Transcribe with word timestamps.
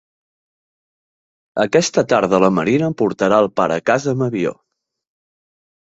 Aquesta 1.65 2.05
tarda 2.15 2.41
la 2.47 2.51
marina 2.61 2.91
portarà 3.05 3.41
el 3.47 3.53
pare 3.61 3.79
a 3.79 3.87
casa 3.95 4.13
amb 4.19 4.31
avió. 4.33 4.59